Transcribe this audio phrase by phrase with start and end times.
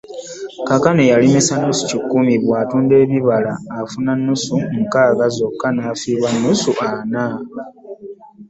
[0.67, 7.23] Kaakano eyalimisa nnusu ekikumi bw'atunda ebibala afuna nnusu nkaaga zokka n'afiirwayo nnusu ana.